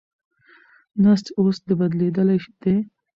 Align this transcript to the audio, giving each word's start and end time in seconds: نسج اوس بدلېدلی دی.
نسج 1.01 1.25
اوس 1.39 1.57
بدلېدلی 1.77 2.37
دی. 2.61 2.75